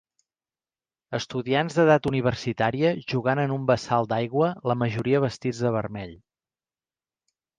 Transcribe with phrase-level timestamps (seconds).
[1.17, 6.17] estudiants d'edat universitària jugant en un bassal d'aigua, la majoria vestits de vermell.